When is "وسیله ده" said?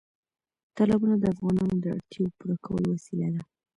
2.93-3.41